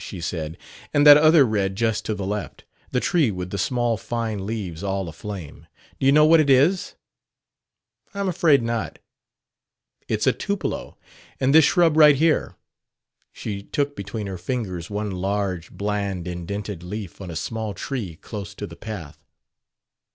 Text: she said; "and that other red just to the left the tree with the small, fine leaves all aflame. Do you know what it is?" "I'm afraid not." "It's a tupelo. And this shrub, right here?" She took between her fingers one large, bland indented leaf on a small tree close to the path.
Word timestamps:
she 0.03 0.19
said; 0.19 0.57
"and 0.95 1.05
that 1.05 1.15
other 1.15 1.45
red 1.45 1.75
just 1.75 2.03
to 2.03 2.15
the 2.15 2.25
left 2.25 2.63
the 2.89 2.99
tree 2.99 3.29
with 3.29 3.51
the 3.51 3.57
small, 3.59 3.97
fine 3.97 4.47
leaves 4.47 4.81
all 4.81 5.07
aflame. 5.07 5.67
Do 5.99 6.07
you 6.07 6.11
know 6.11 6.25
what 6.25 6.39
it 6.39 6.49
is?" 6.49 6.95
"I'm 8.11 8.27
afraid 8.27 8.63
not." 8.63 8.97
"It's 10.07 10.25
a 10.25 10.33
tupelo. 10.33 10.97
And 11.39 11.53
this 11.53 11.65
shrub, 11.65 11.97
right 11.97 12.15
here?" 12.15 12.55
She 13.31 13.61
took 13.61 13.95
between 13.95 14.25
her 14.25 14.39
fingers 14.39 14.89
one 14.89 15.11
large, 15.11 15.69
bland 15.69 16.27
indented 16.27 16.81
leaf 16.81 17.21
on 17.21 17.29
a 17.29 17.35
small 17.35 17.75
tree 17.75 18.15
close 18.15 18.55
to 18.55 18.65
the 18.65 18.75
path. 18.75 19.23